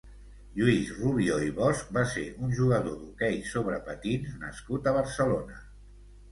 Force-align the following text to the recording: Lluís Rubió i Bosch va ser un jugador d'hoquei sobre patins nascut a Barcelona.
Lluís 0.61 0.87
Rubió 1.01 1.35
i 1.47 1.51
Bosch 1.59 1.91
va 1.99 2.07
ser 2.15 2.25
un 2.49 2.57
jugador 2.61 2.97
d'hoquei 3.03 3.39
sobre 3.53 3.79
patins 3.93 4.35
nascut 4.47 4.93
a 4.95 4.99
Barcelona. 5.01 5.63